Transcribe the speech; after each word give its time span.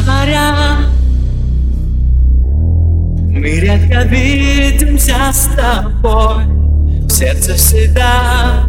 говоря 0.00 0.78
Мы 3.18 3.60
редко 3.60 4.02
видимся 4.02 5.32
с 5.32 5.48
тобой 5.56 6.44
В 7.04 7.10
сердце 7.10 7.54
всегда. 7.54 8.66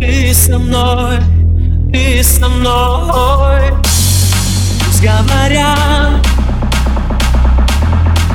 Ты 0.00 0.34
со 0.34 0.58
мной, 0.58 1.18
ты 1.92 2.22
со 2.22 2.48
мной. 2.48 3.72
Пусть 4.84 5.02
говорят 5.02 6.24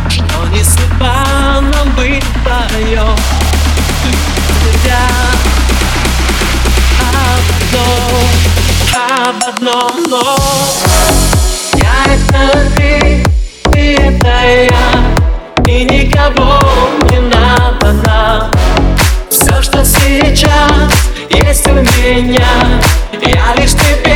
Что 0.09 0.47
не 0.53 0.63
судьба 0.63 1.61
нам 1.61 1.95
быть 1.95 2.23
вдвоем 2.23 3.15
Тебя 4.63 5.07
об 6.99 7.43
одном, 7.57 8.29
об 8.95 9.55
одном, 9.55 10.09
но 10.09 10.90
сейчас 20.11 20.91
есть 21.29 21.67
у 21.67 21.73
меня. 21.73 22.81
Я 23.25 23.55
лишь 23.55 23.71
тебе 23.71 24.10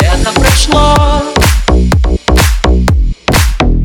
Лето 0.00 0.32
прошло 0.34 1.22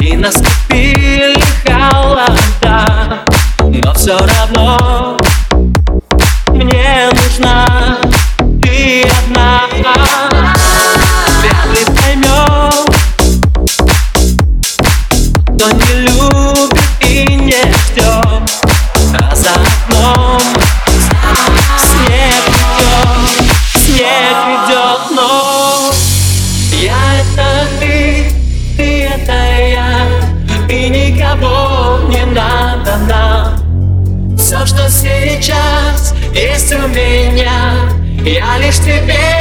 И 0.01 0.15
наступили 0.15 1.43
холода 1.65 3.25
Но 3.61 3.93
все 3.93 4.17
равно 4.17 5.18
не 15.87 16.01
любит 16.01 16.73
и 17.01 17.25
не 17.35 17.53
ждет 17.53 18.51
А 19.19 19.35
за 19.35 19.49
окном 19.51 20.41
Снег 21.77 22.43
идет, 22.47 23.83
снег 23.83 24.37
идет, 24.55 25.11
но 25.11 25.91
Я 26.81 26.95
это 27.21 27.67
ты, 27.79 28.31
ты 28.77 29.03
это 29.05 29.33
я. 29.33 30.07
И 30.69 30.89
никого 30.89 31.99
не 32.07 32.25
надо 32.25 32.97
нам. 33.07 34.37
Все, 34.37 34.65
что 34.65 34.89
сейчас 34.89 36.13
есть 36.33 36.73
у 36.73 36.87
меня 36.87 37.89
Я 38.23 38.57
лишь 38.57 38.77
тебе 38.77 39.38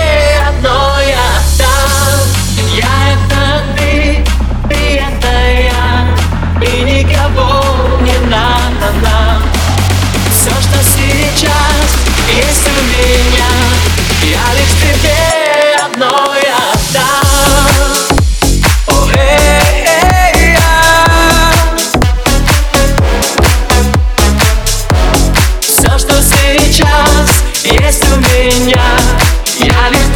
Я 14.23 14.55
лишь 14.55 14.75
тебе 14.81 15.77
одной 15.85 16.43
отдам 16.73 17.75
О, 18.87 19.09
эй, 19.17 19.87
эй, 19.87 20.53
я. 20.53 21.53
Все, 25.61 25.99
что 25.99 26.15
сейчас 26.23 27.43
есть 27.65 28.05
у 28.13 28.17
меня 28.17 28.89
Я 29.59 29.89
лишь 29.91 30.08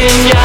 in 0.00 0.39